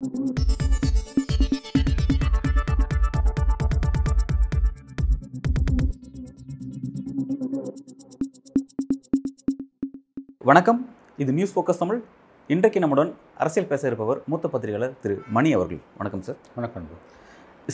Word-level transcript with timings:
வணக்கம். 0.00 0.10
இது 11.16 11.32
news 11.32 11.54
focus 11.54 11.80
Tamil. 11.80 12.00
இன்றைக்கு 12.48 12.80
நம்முடன் 12.84 13.10
அரசியல் 13.38 13.68
பேச 13.72 13.86
இருப்பவர் 13.86 14.20
மூத்த 14.26 14.48
பத்திரிகையாளர் 14.52 14.94
திரு 15.00 15.16
மணி 15.38 15.52
அவர்கள். 15.56 15.80
வணக்கம் 15.96 16.22
சார் 16.28 16.38
வணக்கம் 16.58 16.86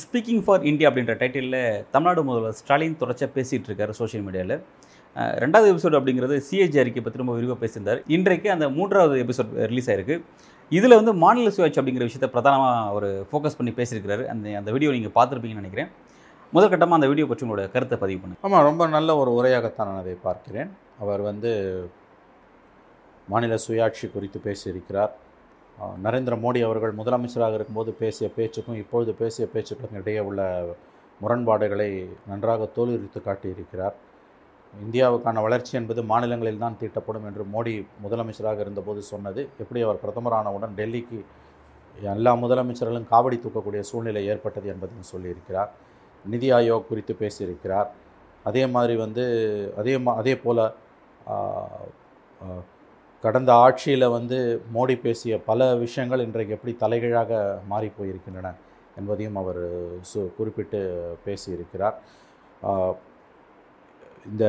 ஸ்பீக்கிங் 0.05 0.43
ஃபார் 0.47 0.65
இந்தியா 0.71 0.91
அப்படின்ற 0.91 1.17
டைட்டிலில் 1.25 1.85
தமிழ்நாடு 1.91 2.25
முதல்வர் 2.31 2.59
ஸ்டாலின் 2.63 2.99
தொடர்ச்சியாக 3.03 3.35
பேசிகிட்டு 3.37 3.71
இருக்காரு 3.71 3.99
சோஷியல் 4.01 4.27
மீடியாவில் 4.29 4.57
ரெண்டாவது 5.43 5.69
எபிசோடு 5.73 5.99
அப்படிங்கிறது 5.99 6.37
சிஏஜி 6.47 6.79
அறிக்கை 6.85 7.03
பற்றி 7.03 7.23
ரொம்ப 7.23 7.35
விரிவாக 7.37 7.59
பேசியிருந்தார். 7.67 8.01
இன்றைக்கு 8.17 8.49
அந்த 8.57 8.67
மூன்றாவது 8.79 9.17
எபிசோட் 9.25 9.53
ரிலீஸ் 9.73 9.91
ஆயிருக்கு. 9.91 10.17
இதில் 10.73 10.97
வந்து 10.99 11.13
மாநில 11.25 11.51
சுயாட்சி 11.57 11.79
அப்படிங்கிற 11.81 12.07
விஷயத்தை 12.09 12.31
பிரதானமாக 12.35 12.77
அவர் 12.93 13.09
ஃபோக்கஸ் 13.31 13.59
பண்ணி 13.59 13.73
பேசியிருக்கிறாரு. 13.79 14.25
அந்த 14.33 14.55
அந்த 14.61 14.71
வீடியோ 14.75 14.91
நீங்கள் 14.97 15.17
பார்த்துருப்பீங்கன்னு 15.19 15.63
நினைக்கிறேன். 15.63 15.91
முதல் 16.55 16.73
கட்டமாக 16.73 16.99
அந்த 17.01 17.09
வீடியோ 17.11 17.27
பற்றி 17.29 17.45
உங்களோட 17.47 17.65
கருத்தை 17.75 17.97
பதிவு 18.05 18.19
பண்ணுங்க. 18.23 18.41
ஆமாம் 18.47 18.65
ரொம்ப 18.69 18.87
நல்ல 18.97 19.17
ஒரு 19.23 19.31
உரையாகத்தான் 19.39 19.89
நான் 19.91 20.03
அதை 20.05 20.15
பார்க்கிறேன். 20.29 20.71
அவர் 21.05 21.23
வந்து 21.31 21.53
மாநில 23.33 23.59
சுயாட்சி 23.67 24.07
குறித்து 24.15 24.41
பேசியிருக்கிறார். 24.47 25.13
நரேந்திர 26.07 26.35
மோடி 26.43 26.61
அவர்கள் 26.67 26.99
முதலமைச்சராக 26.99 27.59
இருக்கும்போது 27.59 27.93
பேசிய 28.03 28.27
பேச்சுக்கும் 28.39 28.81
இப்பொழுது 28.83 29.13
பேசிய 29.23 29.45
பேச்சுக்கும் 29.55 29.97
இடையே 30.01 30.21
உள்ள 30.29 30.43
முரண்பாடுகளை 31.23 31.89
நன்றாக 32.31 32.69
தோலுரித்து 32.77 33.21
காட்டியிருக்கிறார். 33.29 33.97
இந்தியாவுக்கான 34.83 35.43
வளர்ச்சி 35.47 35.73
என்பது 35.81 36.01
மாநிலங்களில் 36.11 36.63
தான் 36.63 36.79
தீட்டப்படும் 36.81 37.27
என்று 37.29 37.45
மோடி 37.55 37.75
முதலமைச்சராக 38.05 38.59
இருந்தபோது 38.65 39.01
சொன்னது. 39.13 39.43
எப்படி 39.63 39.81
அவர் 39.87 40.03
பிரதமரானவுடன் 40.05 40.77
டெல்லிக்கு 40.81 41.19
எல்லா 42.13 42.33
முதலமைச்சர்களும் 42.43 43.11
காவடி 43.13 43.37
தூக்கக்கூடிய 43.41 43.83
சூழ்நிலை 43.91 44.23
ஏற்பட்டது 44.33 44.69
என்பதையும் 44.73 45.11
சொல்லியிருக்கிறார். 45.13 45.71
நிதி 46.25 46.49
ஆயோக் 46.59 46.89
குறித்து 46.91 47.15
பேசியிருக்கிறார். 47.23 47.89
அதே 48.49 48.63
மாதிரி 48.75 48.95
வந்து 49.05 49.25
அதே 49.81 49.95
மா 50.05 50.13
அதே 50.23 50.35
போல் 50.45 50.65
கடந்த 53.25 53.51
ஆட்சியில் 53.65 54.07
வந்து 54.17 54.39
மோடி 54.75 54.95
பேசிய 55.05 55.35
பல 55.49 55.69
விஷயங்கள் 55.85 56.25
இன்றைக்கு 56.27 56.55
எப்படி 56.57 56.73
தலைகீழாக 56.83 57.39
மாறி 57.71 57.89
போயிருக்கின்றன 57.99 58.49
என்பதையும் 58.99 59.39
அவர் 59.43 59.63
சு 60.11 60.21
குறிப்பிட்டு 60.39 60.81
பேசியிருக்கிறார். 61.27 61.97
இந்த 64.31 64.45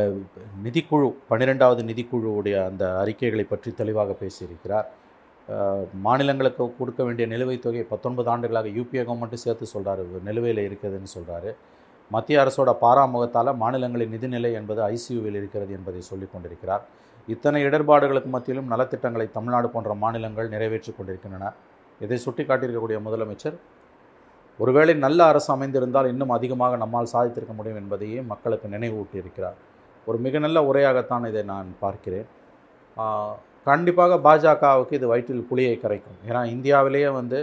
நிதிக்குழு 0.66 1.08
பன்னிரெண்டாவது 1.30 1.82
நிதிக்குழுவுடைய 1.90 2.56
அந்த 2.70 2.84
அறிக்கைகளை 3.02 3.46
பற்றி 3.50 3.70
தெளிவாக 3.80 4.16
பேசியிருக்கிறார். 4.22 4.88
மாநிலங்களுக்கு 6.06 6.64
கொடுக்க 6.78 7.02
வேண்டிய 7.08 7.26
நிலுவைத் 7.34 7.64
தொகை 7.66 7.84
பத்தொன்பது 7.94 8.30
ஆண்டுகளாக 8.34 8.70
யூபிஏ 8.78 9.02
கவர்மெண்ட்டு 9.08 9.44
சேர்த்து 9.46 9.66
சொல்கிறாரு 9.74 10.04
நிலுவையில் 10.28 10.62
இருக்குதுன்னு 10.68 11.10
சொல்கிறாரு 11.16 11.52
மத்திய 12.12 12.42
அரசோட 12.44 12.72
பாராமுகத்தால் 12.82 13.52
மாநிலங்களின் 13.62 14.12
நிதிநிலை 14.16 14.52
என்பது 14.60 14.82
ஐசியூவில் 14.96 15.38
இருக்கிறது 15.40 15.72
என்பதை 15.78 16.02
சொல்லிக் 16.10 16.34
கொண்டிருக்கிறார். 16.34 16.84
இத்தனை 17.28 17.60
இடர்பாடுகளுக்கு 17.68 18.30
மத்தியிலும் 18.36 18.72
நலத்திட்டங்களை 18.74 19.28
தமிழ்நாடு 19.38 19.68
போன்ற 19.76 19.94
மாநிலங்கள் 20.04 20.52
நிறைவேற்றி 20.56 20.92
கொண்டிருக்கின்றன. 20.98 21.46
இதை 22.02 22.18
சுட்டிக்காட்டியிருக்கக்கூடிய 22.26 22.98
முதலமைச்சர் 23.08 23.58
ஒருவேளை 24.60 24.94
நல்ல 25.06 25.20
அரசு 25.32 25.50
அமைந்திருந்தால் 25.56 26.12
இன்னும் 26.12 26.34
அதிகமாக 26.38 26.78
நம்மால் 26.84 27.12
சாதித்திருக்க 27.14 27.54
முடியும் 27.58 27.80
என்பதையே 27.82 28.20
மக்களுக்கு 28.32 28.68
நினைவூட்டியிருக்கிறார். 28.76 29.58
ஒரு 30.08 30.18
மிக 30.26 30.40
நல்ல 30.46 30.58
உரையாகத்தான் 30.70 31.26
இதை 31.32 31.42
நான் 31.54 31.68
பார்க்கிறேன். 31.84 32.28
கண்டிப்பாக 33.70 34.18
பாஜகவுக்கு 34.28 34.98
இது 35.00 35.08
வயிற்றில் 35.12 35.48
புளியை 35.50 35.76
கரைக்கும். 35.84 36.18
ஏன்னா 36.30 36.42
இந்தியாவிலேயே 36.56 37.10
வந்து 37.20 37.40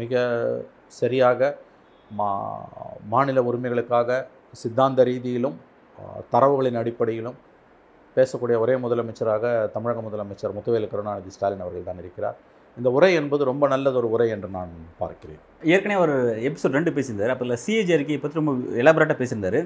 மிக 0.00 0.22
சரியாக 1.00 1.40
மா 2.18 2.28
மாநில 3.12 3.42
உரிமைகளுக்காக 3.48 4.18
சித்தாந்த 4.60 5.04
ரீதியிலும் 5.10 5.56
தரவுகளின் 6.32 6.80
அடிப்படையிலும் 6.80 7.38
பேசக்கூடிய 8.16 8.56
ஒரே 8.64 8.74
முதலமைச்சராக 8.84 9.44
தமிழக 9.74 10.00
முதலமைச்சர் 10.06 10.54
முத்துவேலு 10.56 10.88
கருணாநிதி 10.92 11.30
ஸ்டாலின் 11.34 11.64
அவர்கள் 11.64 11.88
தான் 11.88 12.02
இருக்கிறார். 12.02 12.36
இந்த 12.76 12.88
உரை 12.96 13.08
என்பது 13.20 13.42
ரொம்ப 13.48 13.64
நல்லதொரு 13.72 14.08
உரை 14.14 14.26
என்று 14.34 14.48
நான் 14.56 14.70
பார்க்கிறேன். 15.00 15.40
ஏற்கனவே 15.74 15.98
ஒரு 16.04 16.14
எபிசோட் 16.48 16.76
ரெண்டு 16.78 16.92
பேசியிருந்தார். 16.96 17.32
அப்போ 17.34 17.56
சிஏஜி 17.64 17.92
அறிக்கையை 17.96 18.20
பற்றி 18.22 18.40
ரொம்ப 18.40 18.52
எலாபரேட்டாக 18.82 19.16
பேசியிருந்தாரு. 19.20 19.60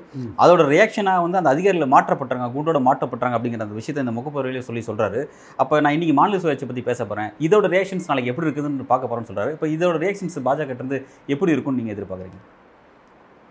அதோட 0.44 0.64
ரியாக்ஷனாக 0.74 1.22
வந்து 1.26 1.40
அந்த 1.40 1.52
அதிகாரிகள் 1.54 1.94
மாற்றப்பட்டாங்க 1.94 2.48
குண்டோட 2.56 2.80
மாற்றப்பட்டாங்க 2.88 3.36
அப்படிங்கிற 3.38 3.66
அந்த 3.68 3.78
விஷயத்தை 3.80 4.02
இந்த 4.06 4.14
முகப்பொருளிலே 4.18 4.64
சொல்லி 4.68 4.82
சொல்றாரு. 4.90 5.22
அப்போ 5.64 5.80
நான் 5.86 5.96
இன்னைக்கு 5.98 6.16
மாநில 6.20 6.40
சுயாட்சி 6.44 6.68
பற்றி 6.72 6.84
பேச 6.90 7.00
போகிறேன் 7.04 7.32
இதோட 7.48 7.68
ரியாக்ஷன்ஸ் 7.76 8.10
நாளைக்கு 8.12 8.32
எப்படி 8.34 8.48
இருக்குதுன்னு 8.48 8.90
பார்க்க 8.92 9.10
போகிறேன்னு 9.10 9.30
சொல்றாரு. 9.32 9.52
இப்போ 9.58 9.68
இதோட 9.76 9.96
ரியாக்ஷன்ஸ் 10.04 10.38
பாஜக 10.48 10.78
இருந்து 10.78 10.98
எப்படி 11.34 11.54
இருக்கும்னு 11.56 11.82
நீங்கள் 11.82 11.96
எதிர்பார்க்குறீங்க? 11.96 12.40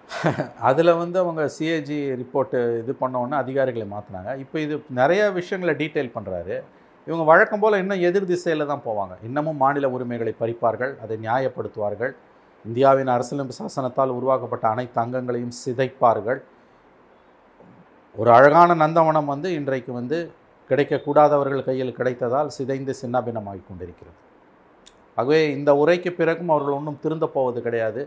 அதில் 0.70 0.98
வந்து 1.00 1.18
அவங்க 1.22 1.44
சிஏஜி 1.54 1.96
ரிப்போர்ட்டு 2.20 2.60
இது 2.82 2.92
பண்ண 3.00 3.16
உடனே 3.22 3.38
அதிகாரிகளை 3.44 3.86
மாற்றினாங்க 3.94 4.32
இப்போ 4.44 4.58
இது 4.66 4.76
நிறைய 5.00 5.22
விஷயங்களை 5.38 5.74
டீட்டெயில் 5.80 6.12
பண்ணுறாரு 6.18 6.56
இவங்க 7.08 7.24
வழக்கம் 7.32 7.62
போல் 7.64 7.80
இன்னும் 7.82 8.04
எதிர் 8.08 8.30
திசையில் 8.32 8.70
தான் 8.70 8.86
போவாங்க. 8.86 9.14
இன்னமும் 9.28 9.60
மாநில 9.64 9.90
உரிமைகளை 9.96 10.34
பறிப்பார்கள் 10.40 10.94
அதை 11.04 11.16
நியாயப்படுத்துவார்கள். 11.26 12.14
இந்தியாவின் 12.66 13.12
அரசியலமைப்பு 13.16 13.58
சாசனத்தால் 13.58 14.14
உருவாக்கப்பட்ட 14.20 14.68
அனைத்து 14.68 14.98
அங்கங்களையும் 15.02 15.56
சிதைப்பார்கள். 15.64 16.40
ஒரு 18.16 18.30
அழகான 18.32 18.76
நந்தவனம் 18.76 19.30
வந்து 19.34 19.48
இன்றைக்கு 19.54 19.92
வந்து 19.94 20.18
கிடைக்கக்கூடாதவர்கள் 20.70 21.64
கையில் 21.64 21.98
கிடைத்ததால் 21.98 22.50
சிதைந்து 22.58 22.94
சின்னாபின்னமாகி 23.02 23.62
கொண்டிருக்கிறது. 23.68 24.18
ஆகவே 25.18 25.40
இந்த 25.58 25.72
உரைக்கு 25.82 26.12
பிறகும் 26.20 26.50
அவர்கள் 26.54 26.78
ஒன்றும் 26.78 27.00
திருந்தப் 27.04 27.36
போவது 27.36 27.60
கிடையாது. 27.62 28.02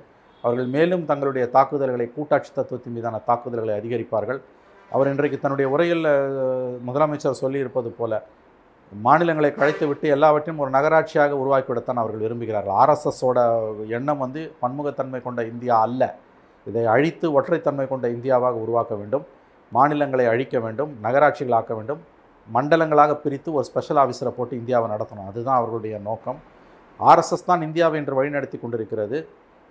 அவர்கள் 0.45 0.69
மேலும் 0.75 1.05
தங்களுடைய 1.05 1.45
தாக்குதல்களை 1.57 2.07
கூட்டாட்சி 2.17 2.51
தத்துவத்தின் 2.57 2.97
மீதான 2.97 3.21
தாக்குதல்களை 3.29 3.75
அதிகரிப்பார்கள். 3.81 4.41
அவர் 4.93 5.11
இன்றைக்கு 5.13 5.39
தன்னுடைய 5.39 5.69
உரையில் 5.71 6.05
முதலமைச்சர் 6.89 7.41
சொல்லியிருப்பது 7.45 7.93
போல 8.01 8.13
மாநிலங்களை 8.93 9.51
கழைத்து 9.55 9.87
விட்டு 9.87 10.09
எல்லாவற்றையும் 10.09 10.63
ஒரு 10.65 10.71
நகராட்சியாக 10.71 11.33
உருவாக்கிவிடத்தான் 11.43 12.01
அவர்கள் 12.03 12.23
விரும்புகிறார்கள். 12.25 12.77
ஆர்எஸ்எஸோட 12.83 13.39
எண்ணம் 13.97 14.19
வந்து 14.19 14.41
பன்முகத்தன்மை 14.63 15.21
கொண்ட 15.23 15.43
இந்தியா 15.53 15.81
அல்ல. 15.81 16.03
இதை 16.67 16.85
அழித்து 16.95 17.27
ஒற்றைத்தன்மை 17.41 17.89
கொண்ட 17.89 18.09
இந்தியாவாக 18.09 18.57
உருவாக்க 18.65 18.95
வேண்டும். 18.95 19.27
மாநிலங்களை 19.73 20.27
அழிக்க 20.27 20.59
வேண்டும் 20.59 20.91
நகராட்சிகள் 21.07 21.57
ஆக்க 21.59 21.75
வேண்டும். 21.75 22.01
மண்டலங்களாக 22.49 23.15
பிரித்து 23.15 23.53
ஒரு 23.53 23.65
ஸ்பெஷல் 23.71 24.01
ஆஃபீஸரை 24.03 24.33
போட்டு 24.37 24.55
இந்தியாவை 24.57 24.87
நடத்தணும். 24.95 25.29
அதுதான் 25.31 25.59
அவர்களுடைய 25.61 25.99
நோக்கம். 25.99 26.39
ஆர்எஸ்எஸ் 27.01 27.49
தான் 27.51 27.63
இந்தியாவை 27.63 27.99
இன்று 28.01 28.15
வழிநடத்தி 28.21 28.59
கொண்டிருக்கிறது. 28.61 29.29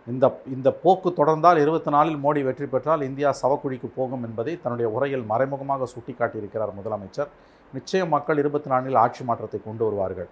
இந்த 0.07 0.25
இந்த 0.55 0.69
போக்கு 0.83 1.09
தொடர்ந்தால் 1.09 1.57
இருபத்தி 1.63 1.89
நாலில் 1.89 2.19
மோடி 2.25 2.43
வெற்றி 2.43 2.65
பெற்றால் 2.65 3.01
இந்தியா 3.01 3.29
சவக்குழிக்கு 3.41 3.89
போகும் 3.95 4.23
என்பதை 4.27 4.61
தன்னுடைய 4.61 4.89
உரையில் 4.91 5.25
மறைமுகமாக 5.31 5.87
சுட்டிக்காட்டியிருக்கிறார் 5.93 6.77
முதலமைச்சர். 6.79 7.31
நிச்சயம் 7.75 8.11
மக்கள் 8.15 8.39
இருபத்தி 8.41 8.69
நான்கில் 8.71 8.99
ஆட்சி 9.03 9.21
மாற்றத்தை 9.29 9.57
கொண்டு 9.63 9.83
வருவார்கள். 9.87 10.29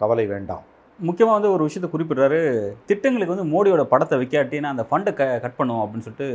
கவலை 0.00 0.24
வேண்டாம். 0.32 0.64
முக்கியமாக 0.98 1.36
வந்து 1.36 1.52
ஒரு 1.54 1.62
விஷயத்தை 1.66 1.88
குறிப்பிடுறாரு. 1.92 2.40
திட்டங்களுக்கு 2.88 3.34
வந்து 3.34 3.46
மோடியோட 3.52 3.82
படத்தை 3.92 4.16
வைக்காட்டினா 4.22 4.72
அந்த 4.74 4.84
ஃபண்டை 4.90 5.12
க 5.18 5.24
கட் 5.44 5.56
பண்ணுவோம் 5.60 5.82
அப்படின்னு 5.84 6.06
சொல்லிட்டு 6.06 6.28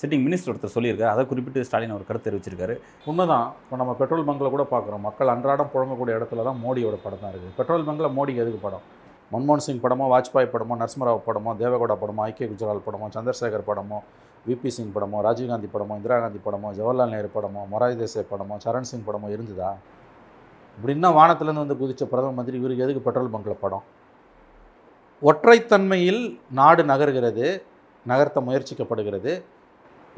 சிட்டிங் 0.00 0.24
மினிஸ்டர் 0.26 0.50
ஒருத்தர் 0.52 0.74
சொல்லியிருக்காரு. 0.76 1.12
அதை 1.14 1.22
குறிப்பிட்டு 1.30 1.64
ஸ்டாலின் 1.66 1.94
ஒரு 1.98 2.04
கருத்து 2.08 2.26
தெரிவிச்சிருக்காரு. 2.28 2.74
உண்மைதான். 3.10 3.46
இப்போ 3.62 3.76
நம்ம 3.80 3.92
பெட்ரோல் 4.00 4.26
பங்கில் 4.28 4.54
கூட 4.54 4.64
பார்க்குறோம். 4.74 5.04
மக்கள் 5.08 5.32
அன்றாடம் 5.34 5.72
புழங்கக்கூடிய 5.74 6.18
இடத்துல 6.18 6.44
தான் 6.48 6.60
மோடியோட 6.64 6.98
படம் 7.04 7.22
தான் 7.24 7.32
இருக்குது. 7.32 7.54
பெட்ரோல் 7.60 7.86
பங்கில் 7.88 8.14
மோடிக்கு 8.18 8.42
எதுக்கு 8.44 8.60
படம்? 8.66 8.84
மன்மோகன் 9.34 9.64
சிங் 9.66 9.82
படமோ 9.84 10.04
வாஜ்பாய் 10.14 10.52
படமோ 10.54 10.74
நரசிம்மராவ் 10.82 11.26
படமோ 11.28 11.52
தேவகவுடா 11.62 11.96
படமோ 12.02 12.22
ஐக்கிய 12.26 12.48
குஜரால் 12.50 12.84
படமோ 12.88 13.06
சந்திரசேகர் 13.16 13.68
படமோ 13.70 13.98
விபி 14.48 14.70
சிங் 14.76 14.92
படமோ 14.96 15.18
ராஜீவ்காந்தி 15.26 15.68
படமோ 15.74 15.94
இந்திரா 15.98 16.16
காந்தி 16.22 16.40
படமோ 16.46 16.68
ஜவஹர்லால் 16.78 17.12
நேரு 17.14 17.28
படமோ 17.36 17.62
மொராரி 17.72 17.94
தேசாய் 18.00 18.30
படமோ 18.32 18.56
சரண் 18.64 18.88
சிங் 18.90 19.06
படமோ 19.08 19.28
இருந்ததா? 19.34 19.70
இப்படின்னா 20.76 21.08
வானத்துலேருந்து 21.18 21.64
வந்து 21.64 21.78
குதிச்ச 21.80 22.04
பிரதம 22.12 22.34
மந்திரி 22.38 22.56
இவருக்கு 22.60 22.84
எதுக்கு 22.86 23.02
பெட்ரோல் 23.06 23.32
பங்கில் 23.34 23.62
படம்? 23.64 23.84
ஒற்றைத்தன்மையில் 25.28 26.22
நாடு 26.58 26.82
நகர்கிறது 26.92 27.46
நகர்த்த 28.06 28.38
முயற்சிக்கப்படுகிறது. 28.48 29.32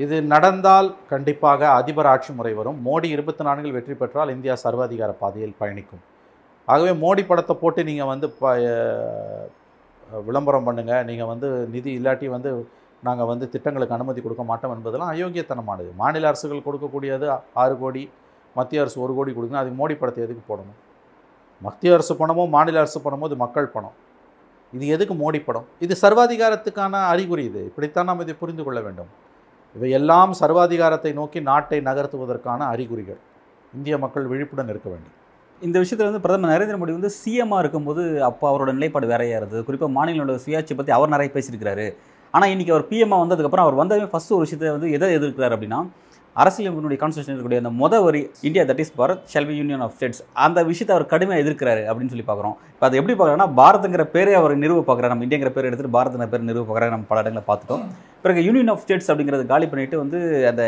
இது 0.04 0.16
நடந்தால் 0.32 0.88
கண்டிப்பாக 1.12 1.60
அதிபர் 1.78 2.08
ஆட்சி 2.12 2.32
முறை 2.38 2.52
வரும். 2.58 2.78
மோடி 2.86 3.08
இருபத்தி 3.16 3.42
நான்கில் 3.48 3.76
வெற்றி 3.76 3.94
பெற்றால் 4.00 4.32
இந்தியா 4.34 4.54
சர்வாதிகார 4.64 5.12
பாதையில் 5.22 5.54
பயணிக்கும். 5.60 6.02
ஆகவே 6.72 6.92
மோடி 7.04 7.22
படத்தை 7.30 7.54
போட்டு 7.62 7.80
நீங்கள் 7.90 8.10
வந்து 8.12 8.28
ப 8.40 8.52
விளம்பரம் 10.26 10.66
பண்ணுங்கள் 10.68 11.06
நீங்கள் 11.08 11.30
வந்து 11.30 11.48
நிதி 11.72 11.90
இல்லாட்டி 11.98 12.26
வந்து 12.34 12.50
நாங்கள் 13.06 13.28
வந்து 13.30 13.46
திட்டங்களுக்கு 13.54 13.96
அனுமதி 13.96 14.20
கொடுக்க 14.24 14.44
மாட்டோம் 14.50 14.72
என்பதெல்லாம் 14.76 15.12
அயோக்கியத்தனமானது. 15.12 15.90
மாநில 16.02 16.28
அரசுகள் 16.30 16.66
கொடுக்கக்கூடியது 16.66 17.26
ஆறு 17.62 17.74
கோடி 17.82 18.02
மத்திய 18.56 18.82
அரசு 18.84 18.98
ஒரு 19.04 19.12
கோடி 19.18 19.32
கொடுக்கணும் 19.36 19.62
அதுக்கு 19.62 19.78
மோடி 19.80 19.94
படத்தை 20.00 20.22
எதுக்கு 20.26 20.42
போடணும்? 20.50 20.78
மத்திய 21.66 21.94
அரசு 21.96 22.14
பணமோ 22.20 22.44
மாநில 22.56 22.80
அரசு 22.84 22.98
பணமோ 23.06 23.26
இது 23.30 23.38
மக்கள் 23.44 23.72
பணம். 23.76 23.96
இது 24.72 24.86
எதுக்கு 24.94 25.14
மோடி 25.22 25.40
படம்? 25.46 25.66
இது 25.84 25.94
சர்வாதிகாரத்துக்கான 26.04 26.94
அறிகுறி 27.12 27.44
இது. 27.50 27.60
இப்படித்தான் 27.68 28.08
நாம் 28.10 28.24
இதை 28.24 28.34
புரிந்து 28.42 28.64
கொள்ள 28.66 28.80
வேண்டும். 28.86 29.10
இவையெல்லாம் 29.76 30.32
சர்வாதிகாரத்தை 30.40 31.12
நோக்கி 31.20 31.38
நாட்டை 31.50 31.78
நகர்த்துவதற்கான 31.88 32.60
அறிகுறிகள். 32.74 33.20
இந்திய 33.76 33.94
மக்கள் 34.04 34.28
விழிப்புடன் 34.32 34.70
இருக்க 34.72 34.88
வேண்டும். 34.92 35.14
இந்த 35.62 35.76
விஷயத்தில் 35.82 36.08
வந்து 36.10 36.22
பிரதமர் 36.24 36.52
நரேந்திர 36.54 36.76
மோடி 36.80 36.92
வந்து 36.98 37.12
சிஎம்மாக 37.20 37.62
இருக்கும்போது 37.62 38.02
அப்போ 38.28 38.44
அவரோட 38.50 38.70
நிலைப்பாடு 38.76 39.06
வேறையாக 39.12 39.40
இருந்தது 39.40 39.62
குறிப்பாக 39.68 39.92
மாநிலங்களோட 39.96 40.40
சுயாட்சி 40.44 40.74
பற்றி 40.78 40.92
அவர் 40.96 41.14
நிறைய 41.14 41.30
பேசியிருக்கிறாரு. 41.36 41.86
ஆனால் 42.34 42.50
இன்றைக்கி 42.54 42.74
அவர் 42.74 42.90
பிஎம்மாக 42.90 43.22
வந்ததுக்கப்புறம் 43.24 43.66
அவர் 43.66 43.80
வந்ததுமே 43.82 44.10
ஃபஸ்ட்டு 44.12 44.36
ஒரு 44.38 44.46
விஷயத்தை 44.46 44.74
வந்து 44.76 44.90
எதை 44.98 45.14
எதிர்க்கிறார் 45.18 45.56
அப்படின்னா 45.56 45.80
அரசியலமைப்பினுடைய 46.36 46.98
கான்ஸ்டியூஷன் 47.00 47.32
இருக்கக்கூடிய 47.32 47.60
அந்த 47.62 47.70
முத 47.78 47.94
வரி 48.04 48.20
India 48.48 48.62
that 48.68 48.80
is 48.82 48.92
Bharat 48.98 49.22
shall be 49.32 49.54
union 49.60 49.80
of 49.84 49.94
states 49.94 50.20
அந்த 50.44 50.58
விஷயத்தை 50.68 50.92
அவர் 50.96 51.04
கடுமையாக 51.12 51.42
எதிர்க்கிறாரு 51.44 51.82
அப்படின்னு 51.90 52.12
சொல்லி 52.12 52.26
பார்க்குறோம். 52.28 52.54
இப்போ 52.74 52.86
அதை 52.88 52.96
எப்படி 53.00 53.14
பார்க்குறோன்னா 53.20 53.46
பாரதங்கிற 53.60 54.04
பேரே 54.14 54.34
அவர் 54.40 54.52
நிறுவ 54.64 54.82
பார்க்குறாரு. 54.88 55.12
நம்ம 55.14 55.26
இந்தியாங்கிற 55.26 55.50
பேர் 55.56 55.68
எடுத்துட்டு 55.70 55.94
பாரத்ங்கிற 55.96 56.28
பேர் 56.34 56.46
நிறுவ 56.50 56.62
பார்க்குறாரு. 56.68 56.92
நம்ம 56.94 57.08
பல 57.10 57.22
இடங்களில் 57.24 57.48
பார்த்துட்டோம். 57.50 57.82
பிறகு 58.24 58.44
யூனியன் 58.48 58.70
ஆஃப் 58.74 58.84
ஸ்டேட்ஸ் 58.84 59.10
அப்படிங்கிறது 59.12 59.46
காலி 59.54 59.68
பண்ணிட்டு 59.72 59.98
வந்து 60.02 60.20
அந்த 60.52 60.62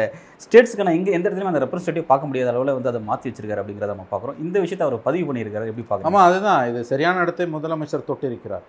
ஸ்டேட்ஸ்க்கான 0.47 0.95
எங்கே 0.99 1.15
எந்த 1.19 1.25
இடத்துலையும் 1.29 1.53
அந்த 1.53 1.63
ரெப்ரஸன்டேட்டிவ் 1.67 2.11
பார்க்க 2.11 2.31
முடியாத 2.31 2.51
அளவில் 2.55 2.77
வந்து 2.79 2.93
அதை 2.93 3.03
மாற்றி 3.13 3.29
வச்சிருக்காரு 3.31 3.63
அப்படிங்கிறத 3.65 3.93
நம்ம 3.95 4.09
பார்க்குறோம். 4.13 4.41
இந்த 4.47 4.57
விஷயத்தை 4.67 4.87
அவர் 4.89 5.07
பதிவு 5.09 5.27
பண்ணியிருக்காரு. 5.31 5.71
எப்படி 5.73 5.87
பார்க்குறோம் 5.91 6.13
ஆமாம் 6.13 6.27
அதுதான். 6.31 6.61
இது 6.73 6.83
சரியான 6.93 7.23
இடத்தை 7.27 7.47
முதலமைச்சர் 7.57 8.09
தொட்டிருக்கிறார். 8.11 8.67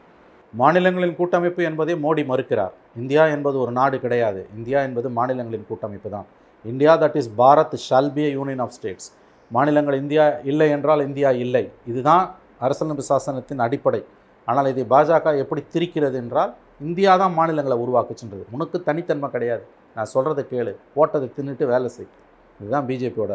மாநிலங்களின் 0.60 1.16
கூட்டமைப்பு 1.16 1.64
என்பதை 1.64 1.94
மோடி 2.06 2.24
மறுக்கிறார். 2.26 2.74
இந்தியா 3.02 3.24
என்பது 3.36 3.58
ஒரு 3.60 3.72
நாடு 3.72 4.00
கிடையாது. 4.00 4.42
இந்தியா 4.58 4.80
என்பது 4.88 5.10
மாநிலங்களின் 5.10 5.68
கூட்டமைப்பு 5.68 6.10
தான். 6.10 6.26
India 6.66 6.94
that 7.02 7.18
is 7.22 7.30
Bharat 7.38 7.76
shall 7.90 8.12
be 8.16 8.24
union 8.38 8.60
of 8.60 8.74
states 8.78 9.10
மாநிலங்கள் 9.52 9.98
இந்தியா 10.02 10.26
இல்லை 10.52 10.70
என்றால் 10.70 11.06
இந்தியா 11.08 11.30
இல்லை. 11.46 11.64
இதுதான் 11.92 12.24
அரசியலமைப்பு 12.60 13.06
சாசனத்தின் 13.12 13.64
அடிப்படை. 13.68 14.02
ஆனால் 14.46 14.70
இதை 14.74 14.84
பாஜக 14.90 15.38
எப்படி 15.44 15.64
திரிக்கிறது 15.74 16.18
என்றால் 16.24 16.52
இந்தியா 16.82 17.18
தான் 17.18 17.34
மாநிலங்களை 17.40 17.78
உருவாக்குச்சுன்றது 17.86 18.44
உனக்கு 18.52 18.78
தனித்தன்மை 18.84 19.30
கிடையாது. 19.30 19.64
நான் 19.96 20.12
சொல்கிறத 20.14 20.42
கேளு. 20.52 20.74
போட்டதை 20.96 21.28
தின்னுட்டு 21.38 21.66
வேலை 21.74 21.90
செய். 21.90 22.12
இதுதான் 22.60 22.88
பிஜேபியோட 22.88 23.34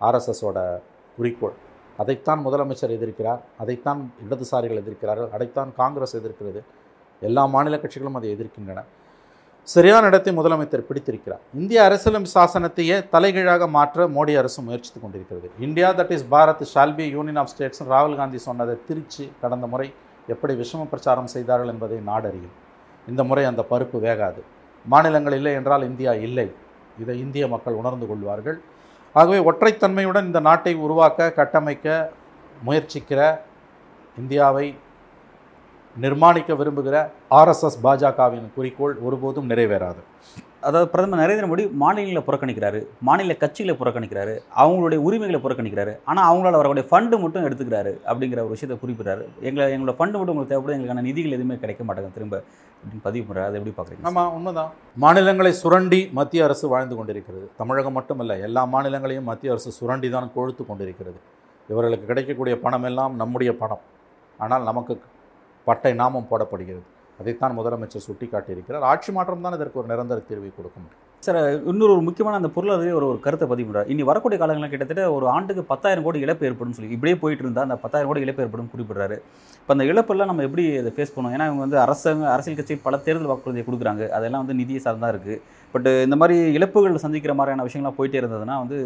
ஆர்எஸ்எஸோட 0.00 0.58
குறிக்கோள். 1.16 1.56
அதைத்தான் 1.96 2.46
முதலமைச்சர் 2.46 2.94
எதிர்க்கிறார் 2.96 3.40
அதைத்தான் 3.58 4.12
இடதுசாரிகள் 4.28 4.82
எதிர்க்கிறார்கள் 4.82 5.30
அதைத்தான் 5.30 5.72
காங்கிரஸ் 5.76 6.16
எதிர்க்கிறது. 6.16 6.62
எல்லா 7.20 7.46
மாநில 7.46 7.76
கட்சிகளும் 7.76 8.12
அதை 8.12 8.34
எதிர்க்கின்றன. 8.34 8.82
சரியான 9.62 10.06
இடத்தை 10.06 10.36
முதலமைச்சர் 10.36 10.86
பிடித்திருக்கிறார். 10.88 11.40
இந்திய 11.54 11.84
அரசியலமைப்பு 11.84 12.40
சாசனத்தையே 12.40 13.08
தலைகீழாக 13.08 13.66
மாற்ற 13.66 14.08
மோடி 14.08 14.38
அரசு 14.38 14.62
முயற்சித்து 14.62 15.00
கொண்டிருக்கிறது. 15.00 15.50
India 15.60 15.94
that 15.94 16.10
is 16.10 16.26
Bharat 16.30 16.66
shall 16.74 16.94
be 16.94 17.08
union 17.08 17.36
of 17.36 17.46
states 17.46 17.82
ராகுல் 17.82 18.16
காந்தி 18.16 18.38
சொன்னதை 18.38 18.76
திருச்சி 18.86 19.32
கடந்த 19.40 19.66
முறை 19.66 19.92
எப்படி 20.26 20.54
விஷம 20.54 20.84
பிரச்சாரம் 20.84 21.26
செய்தார்கள் 21.26 21.68
என்பதை 21.68 21.98
நாடறியும். 22.06 22.54
இந்த 23.08 23.24
முறை 23.24 23.44
அந்த 23.44 23.64
பருப்பு 23.70 23.98
வேகாது. 24.06 24.40
மாநிலங்கள் 24.84 25.32
இல்லை 25.32 25.52
என்றால் 25.52 25.82
இந்தியா 25.82 26.14
இல்லை. 26.14 26.50
இதை 27.00 27.18
இந்திய 27.18 27.48
மக்கள் 27.48 27.74
உணர்ந்து 27.74 28.06
கொள்வார்கள். 28.06 28.60
ஆகவே 29.18 29.38
ஒற்றைத்தன்மையுடன் 29.50 30.26
இந்த 30.30 30.40
நாட்டை 30.46 30.72
உருவாக்க 30.86 31.28
கட்டமைக்க 31.38 31.86
முயற்சிக்கிற 32.66 33.20
இந்தியாவை 34.22 34.66
நிர்மாணிக்க 35.96 36.56
விரும்புகிற 36.60 36.96
ஆர்எஸ்எஸ் 37.38 37.78
பாஜகவின் 37.84 38.48
குறிக்கோள் 38.56 38.94
ஒருபோதும் 39.06 39.48
நிறைவேறாது. 39.52 40.00
அதாவது 40.66 40.86
பிரதமர் 40.92 41.20
நரேந்திர 41.22 41.46
மோடி 41.50 41.64
மாநிலங்களை 41.82 42.22
புறக்கணிக்கிறாரு 42.28 42.80
மாநில 43.08 43.34
கட்சிகளை 43.42 43.74
புறக்கணிக்கிறாரு 43.80 44.34
அவங்களுடைய 44.62 44.98
உரிமைகளை 45.06 45.40
புறக்கணிக்கிறாரு 45.44 45.92
ஆனால் 46.10 46.28
அவங்களால 46.30 46.60
வரக்கூடிய 46.60 46.86
ஃபண்டு 46.90 47.16
மட்டும் 47.24 47.46
எடுத்துக்கிறாரு 47.48 47.92
அப்படிங்கிற 48.10 48.40
ஒரு 48.44 48.54
விஷயத்தை 48.54 48.78
குறிப்பிட்றாரு. 48.82 49.24
எங்களை 49.48 49.66
எங்களோட 49.76 49.94
ஃபண்டு 49.98 50.18
மட்டும் 50.18 50.34
உங்களுக்கு 50.34 50.54
தேவைப்படும் 50.54 50.76
எங்களுக்கான 50.78 51.06
நிதிகள் 51.08 51.36
எதுவுமே 51.38 51.58
கிடைக்க 51.64 51.84
மாட்டாங்க 51.88 52.10
திரும்ப. 52.18 52.42
அப்படின்னு 52.86 53.06
பதிவு 53.06 53.24
பண்ணுறாரு 53.26 53.48
அதை 53.50 53.56
எப்படி 53.58 53.74
பார்க்குறீங்க? 53.76 54.04
ஆமாம் 54.10 54.34
உண்மைதான். 54.36 54.70
மாநிலங்களை 55.04 55.52
சுரண்டி 55.60 56.00
மத்திய 56.18 56.44
அரசு 56.46 56.66
வாழ்ந்து 56.72 56.96
கொண்டிருக்கிறது. 56.98 57.46
தமிழகம் 57.60 57.96
மட்டுமல்ல 57.98 58.36
எல்லா 58.48 58.62
மாநிலங்களையும் 58.74 59.28
மத்திய 59.30 59.54
அரசு 59.54 59.70
சுரண்டி 59.78 60.08
தான் 60.16 60.30
கொழுத்து 60.36 60.64
கொண்டிருக்கிறது. 60.66 61.18
இவர்களுக்கு 61.72 62.08
கிடைக்கக்கூடிய 62.10 62.56
பணம் 62.64 62.86
எல்லாம் 62.90 63.14
நம்முடைய 63.22 63.52
பணம். 63.62 63.82
ஆனால் 64.44 64.66
நமக்கு 64.70 64.94
பட்டை 65.66 65.92
நாமம் 66.02 66.28
போடப்படுகிறது. 66.30 66.86
அதைத்தான் 67.20 67.56
முதலமைச்சர் 67.58 68.06
சுட்டிக்காட்டியிருக்கிறார். 68.08 68.86
ஆட்சி 68.92 69.10
மாற்றம் 69.16 69.44
தான் 69.46 69.58
இதற்கு 69.58 69.80
ஒரு 69.82 69.88
நிரந்தர 69.92 70.20
தீர்வை 70.30 70.50
கொடுக்க 70.58 70.76
முடியும் 70.84 71.04
சார் 71.26 71.38
இன்னொரு 71.70 71.92
ஒரு 71.96 72.02
முக்கியமான 72.06 72.38
அந்த 72.40 72.48
பொருளாதார 72.54 72.94
ஒரு 72.98 73.06
ஒரு 73.12 73.18
கருத்தை 73.26 73.46
பதிவு 73.52 73.66
பண்ணுறாரு 73.68 73.90
இனி 73.92 74.02
வரக்கூடிய 74.10 74.38
காலங்களில் 74.40 74.72
கிட்டத்தட்ட 74.72 75.04
ஒரு 75.16 75.26
ஆண்டுக்கு 75.34 75.62
பத்தாயிரம் 75.70 76.04
கோடி 76.06 76.18
இழப்பு 76.24 76.46
ஏற்படும் 76.48 76.74
சொல்லி 76.76 76.94
இப்படியே 76.96 77.16
போயிட்டு 77.22 77.44
இருந்தால் 77.44 77.66
அந்த 77.68 77.76
பத்தாயிரம் 77.84 78.10
கோடி 78.10 78.24
இழப்பு 78.26 78.44
ஏற்படும் 78.44 78.70
குறிப்பிடுறாரு. 78.72 79.16
இப்போ 79.60 79.72
அந்த 79.76 79.84
இழப்பெல்லாம் 79.90 80.30
நம்ம 80.30 80.44
எப்படி 80.48 80.64
அதை 80.80 80.92
ஃபேஸ் 80.96 81.14
பண்ணுவோம் 81.14 81.34
ஏன்னா 81.36 81.46
இவங்க 81.50 81.62
வந்து 81.66 81.78
அரசாங்க 81.84 82.26
அரசியல் 82.34 82.58
கட்சி 82.60 82.76
பல 82.86 82.96
தேர்தல் 83.06 83.30
வாக்குறுதியை 83.32 83.64
கொடுக்குறாங்க. 83.68 84.02
அதெல்லாம் 84.18 84.44
வந்து 84.44 84.58
நிதியை 84.60 84.80
சார்ந்தா 84.86 85.10
இருக்குது 85.14 85.40
பட் 85.74 85.88
இந்த 86.06 86.18
மாதிரி 86.22 86.36
இழப்புகள் 86.58 87.04
சந்திக்கிற 87.06 87.34
மாதிரியான 87.40 87.66
விஷயங்கள்லாம் 87.68 87.98
போயிட்டே 88.00 88.20
இருந்ததுன்னா 88.22 88.56
வந்து 88.64 88.78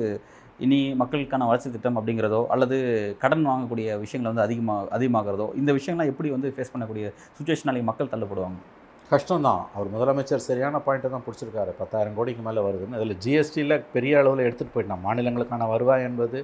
இனி 0.66 0.80
மக்களுக்கான 1.00 1.46
வளர்ச்சி 1.50 1.68
திட்டம் 1.74 1.98
அப்படிங்கிறதோ 1.98 2.40
அல்லது 2.54 2.76
கடன் 3.22 3.46
வாங்கக்கூடிய 3.50 3.86
விஷயங்கள் 4.04 4.32
வந்து 4.32 4.46
அதிகமாக 4.48 4.88
அதிகமாகிறதோ 4.96 5.46
இந்த 5.60 5.70
விஷயங்கள்லாம் 5.78 6.12
எப்படி 6.12 6.30
வந்து 6.36 6.50
ஃபேஸ் 6.56 6.72
பண்ணக்கூடிய 6.74 7.06
சுச்சுவேஷனாலே 7.38 7.82
மக்கள் 7.90 8.12
தள்ளப்படுவாங்க? 8.14 8.60
கஷ்டம்தான். 9.12 9.62
அவர் 9.74 9.88
முதலமைச்சர் 9.94 10.42
சரியான 10.48 10.78
பாயிண்ட்டை 10.86 11.08
தான் 11.14 11.24
பிடிச்சிருக்காரு. 11.26 11.70
பத்தாயிரம் 11.78 12.16
கோடிக்கு 12.18 12.42
மேலே 12.48 12.60
வருதுன்னு. 12.66 12.96
அதில் 12.98 13.14
ஜிஎஸ்டியில் 13.24 13.74
பெரிய 13.94 14.18
அளவில் 14.20 14.42
எடுத்துகிட்டு 14.48 14.74
போயிட்டான் 14.74 15.02
மாநிலங்களுக்கான 15.06 15.66
வருவாய் 15.72 16.04
என்பது 16.08 16.40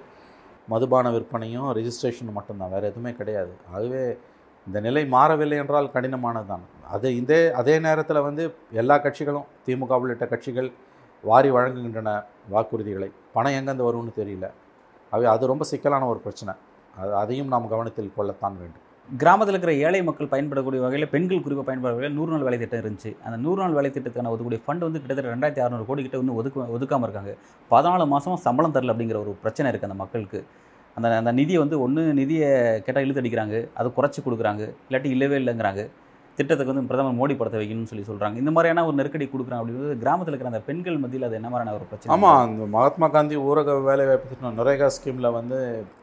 மதுபான 0.72 1.10
விற்பனையும் 1.16 1.68
ரிஜிஸ்ட்ரேஷன் 1.78 2.32
மட்டும்தான். 2.38 2.72
வேறு 2.74 2.88
எதுவுமே 2.90 3.12
கிடையாது. 3.20 3.52
அதுவே 3.76 4.02
இந்த 4.66 4.78
நிலை 4.86 5.02
மாறவில்லை 5.14 5.58
என்றால் 5.62 5.90
கடினமானது 5.94 6.48
தான் 6.52 6.64
அது 6.94 7.08
இதே 7.20 7.40
அதே 7.60 7.74
நேரத்தில் 7.86 8.26
வந்து 8.28 8.44
எல்லா 8.82 8.96
கட்சிகளும் 9.04 9.46
திமுக 9.66 10.00
உள்ளிட்ட 10.02 10.26
கட்சிகள் 10.32 10.70
வாரி 11.24 11.50
வழங்குகின்றன 11.56 12.10
வாக்குறுதிகளை. 12.54 13.08
பணம் 13.36 13.56
எங்கேருந்து 13.58 13.88
வரும்னு 13.88 14.14
தெரியல. 14.20 14.48
அவை 15.12 15.26
அது 15.34 15.52
ரொம்ப 15.52 15.64
சிக்கலான 15.72 16.08
ஒரு 16.12 16.20
பிரச்சனை. 16.26 16.54
அது 17.02 17.14
அதையும் 17.22 17.52
நாம் 17.54 17.72
கவனத்தில் 17.74 18.16
கொள்ளத்தான் 18.18 18.58
வேண்டும். 18.62 18.85
கிராமத்தில் 19.20 19.54
இருக்கிற 19.54 19.72
ஏழை 19.86 19.98
மக்கள் 20.06 20.30
பயன்படக்கூடிய 20.30 20.80
வகையில் 20.84 21.08
பெண்கள் 21.12 21.42
குறிப்பாக 21.42 21.64
பயன்படுற 21.66 21.96
வகையில் 21.96 22.16
நூறு 22.16 22.30
நாள் 22.32 22.44
வேலை 22.46 22.56
திட்டம் 22.62 22.80
இருந்துச்சு. 22.82 23.10
அந்த 23.26 23.36
நூறு 23.44 23.58
நாள் 23.62 23.76
வேலை 23.78 23.90
திட்டத்துக்கான 23.90 24.30
ஒதுக்கூடிய 24.34 24.60
ஃபண்ட் 24.64 24.84
வந்து 24.86 25.00
கிட்டத்தட்ட 25.02 25.34
ரெண்டாயிரத்தி 25.34 25.62
அறநூறு 25.64 25.84
கோடி 25.90 26.02
கிட்ட 26.06 26.22
இன்னும் 26.22 26.38
ஒதுக்க 26.40 26.66
ஒதுக்காமல் 26.76 27.06
இருக்காங்க. 27.08 27.32
பதினாலு 27.70 28.06
மாதம் 28.14 28.40
சம்பளம் 28.46 28.74
தரல 28.76 28.92
அப்படிங்கிற 28.94 29.18
ஒரு 29.24 29.34
பிரச்சனை 29.44 29.70
இருக்குது 29.70 29.90
அந்த 29.90 29.98
மக்களுக்கு. 30.02 30.40
அந்த 30.96 31.08
அந்த 31.20 31.32
நிதியை 31.40 31.60
வந்து 31.64 31.78
ஒன்று 31.84 32.02
நிதியை 32.20 32.48
கேட்டால் 32.86 33.06
இழுத்தடிக்கிறாங்க 33.06 33.56
அதை 33.78 33.88
குறைச்சி 33.98 34.20
கொடுக்குறாங்க. 34.26 34.64
இல்லாட்டி 34.88 35.10
இல்லவே 35.16 35.38
இல்லைங்கிறாங்க. 35.42 35.84
திட்டத்துக்கு 36.38 36.72
வந்து 36.72 36.88
பிரதமர் 36.88 37.16
மோடி 37.18 37.34
படத்தை 37.40 37.58
வைக்கணும்னு 37.60 37.90
சொல்லி 37.90 38.04
சொல்கிறாங்க 38.08 38.36
இந்த 38.42 38.50
மாதிரியான 38.54 38.82
ஒரு 38.88 38.96
நெருக்கடி 38.98 39.26
கொடுக்குறாங்க 39.32 39.62
அப்படிங்கிறது 39.62 40.00
கிராமத்தில் 40.02 40.32
இருக்கிற 40.34 40.50
அந்த 40.52 40.60
பெண்கள் 40.68 40.98
மத்தியில் 41.02 41.26
அது 41.28 41.38
என்ன 41.38 41.48
மாதிரியான 41.52 41.74
ஒரு 41.78 41.86
பிரச்சனை? 41.90 42.10
ஆமாம் 42.14 42.40
அந்த 42.46 42.66
மகாத்மா 42.74 43.06
காந்தி 43.14 43.36
ஊரக 43.48 43.76
வேலைவாய்ப்பு 43.88 44.28
திட்டம் 44.32 44.58
நரேகா 44.60 44.88
ஸ்கீமில் 44.96 45.28
வந்து 45.38 45.58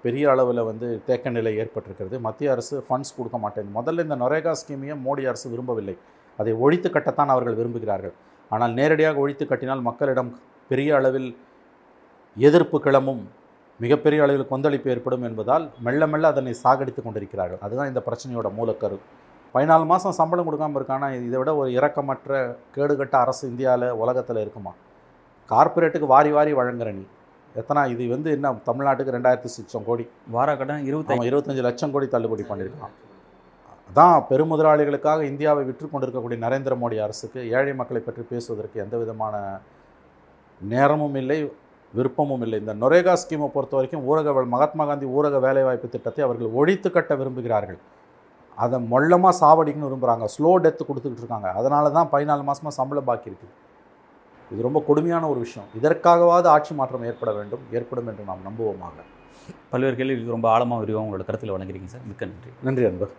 பெரிய 0.06 0.32
அளவில் 0.34 0.62
வந்து 0.70 0.88
தேக்க 1.10 1.36
நிலை 1.38 1.54
ஏற்பட்டிருக்கிறது. 1.64 2.18
மத்திய 2.28 2.56
அரசு 2.56 2.78
ஃபண்ட்ஸ் 2.88 3.16
கொடுக்க 3.18 3.40
மாட்டேங்குது 3.44 3.78
முதல்ல 3.80 4.06
இந்த 4.08 4.18
நரேகா 4.24 4.54
ஸ்கீமையே 4.62 4.98
மோடி 5.06 5.26
அரசு 5.32 5.48
விரும்பவில்லை. 5.54 5.96
அதை 6.40 6.54
ஒழித்து 6.66 6.90
கட்டத்தான் 6.96 7.34
அவர்கள் 7.36 7.60
விரும்புகிறார்கள். 7.60 8.16
ஆனால் 8.52 8.74
நேரடியாக 8.80 9.22
ஒழித்து 9.26 9.46
கட்டினால் 9.52 9.88
மக்களிடம் 9.90 10.32
பெரிய 10.72 10.92
அளவில் 11.00 11.30
எதிர்ப்பு 12.38 12.78
கிளம்பும் 12.86 13.24
மிகப்பெரிய 13.80 14.24
அளவில் 14.26 14.52
கொந்தளிப்பு 14.52 14.90
ஏற்படும் 14.94 15.26
என்பதால் 15.28 15.66
மெல்ல 15.86 16.08
மெல்ல 16.14 16.32
அதனை 16.34 16.54
சாகடித்து 16.64 17.02
கொண்டிருக்கிறார்கள். 17.02 17.62
அதுதான் 17.66 17.92
இந்த 17.92 18.02
பிரச்சனையோட 18.08 18.50
மூலக்கரு. 18.60 18.98
பதினாலு 19.54 19.86
மாதம் 19.92 20.18
சம்பளம் 20.20 20.48
கொடுக்காம 20.48 20.78
இருக்கானா? 20.80 21.08
இதை 21.28 21.38
விட 21.40 21.52
ஒரு 21.62 21.70
இரக்கமற்ற 21.78 22.32
கேடுகட்ட 22.76 23.16
அரசு 23.24 23.44
இந்தியாவில் 23.52 23.88
உலகத்தில் 24.04 24.40
இருக்குமா? 24.44 24.72
கார்ப்பரேட்டுக்கு 25.52 26.08
வாரி 26.14 26.32
வாரி 26.38 26.54
வழங்குற 26.60 26.92
நீ. 27.00 27.04
எத்தனை 27.62 27.82
இது 27.94 28.04
வந்து 28.14 28.30
என்ன 28.36 28.52
தமிழ்நாட்டுக்கு 28.70 29.16
ரெண்டாயிரத்தி 29.16 29.50
சிச்சம் 29.56 29.86
கோடி. 29.90 30.06
வார 30.36 30.50
கடன் 30.62 30.86
இருபத்தி 30.90 31.30
இருபத்தஞ்சு 31.32 31.66
லட்சம் 31.68 31.94
கோடி 31.96 32.08
தள்ளுபடி 32.16 32.46
பண்ணியிருக்கான் 32.52 32.96
அதான் 33.90 34.20
பெருமுதலாளிகளுக்காக 34.30 35.24
இந்தியாவை 35.32 35.64
விற்று 35.70 35.88
கொண்டிருக்கக்கூடிய 35.90 36.38
நரேந்திர 36.46 36.74
மோடி 36.82 36.98
அரசுக்கு 37.06 37.40
ஏழை 37.58 37.74
மக்களை 37.80 38.02
பற்றி 38.06 38.24
பேசுவதற்கு 38.32 38.78
எந்த 38.86 38.96
விதமான 39.02 39.36
நேரமும் 40.62 41.18
இல்லை 41.22 41.40
விருப்பமும் 41.94 42.44
இல்லை. 42.46 42.58
இந்த 42.64 42.74
நொரேகா 42.84 43.14
ஸ்கீமை 43.22 43.48
பொறுத்த 43.56 43.76
வரைக்கும் 43.78 44.06
ஊரக 44.10 44.46
மகாத்மா 44.54 44.84
காந்தி 44.90 45.08
ஊரக 45.18 45.40
வேலைவாய்ப்பு 45.46 45.88
திட்டத்தை 45.96 46.22
அவர்கள் 46.28 46.56
ஒழித்து 46.60 46.90
கட்ட 46.96 47.14
விரும்புகிறார்கள். 47.20 47.80
அதை 48.64 48.78
மொள்ளமாக 48.94 49.34
சாவடிக்கணும்னு 49.42 49.90
விரும்புகிறாங்க 49.90 50.26
ஸ்லோ 50.36 50.52
டெத்து 50.64 50.84
கொடுத்துக்கிட்டு 50.90 51.24
இருக்காங்க. 51.26 51.50
அதனால 51.60 51.92
தான் 51.98 52.10
பதினாலு 52.14 52.44
மாதமாக 52.50 52.74
சம்பளம் 52.80 53.10
பாக்கி 53.10 53.30
இருக்குது 53.32 53.54
இது 54.52 54.66
ரொம்ப 54.68 54.80
கொடுமையான 54.88 55.28
ஒரு 55.34 55.40
விஷயம். 55.46 55.68
இதற்காகவாவது 55.80 56.48
ஆட்சி 56.56 56.74
மாற்றம் 56.80 57.06
ஏற்பட 57.10 57.32
வேண்டும். 57.40 57.62
ஏற்படும் 57.78 58.10
என்று 58.12 58.24
நாம் 58.30 58.48
நம்புவோமாக. 58.50 58.98
பல்வேறு 59.72 59.96
கேள்விகளுக்கு 60.00 60.36
ரொம்ப 60.38 60.50
ஆழமாக 60.56 60.82
விரிவாக 60.84 61.06
உங்களோட 61.06 61.26
கருத்தில் 61.30 61.54
வணங்குறீங்க 61.56 61.90
சார். 61.94 62.06
மிக்க 62.10 62.26
நன்றி. 62.32 62.52
நன்றி 62.68 62.86
அன்பர் 62.90 63.14